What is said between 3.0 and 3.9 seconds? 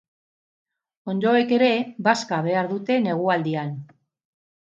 negualdian.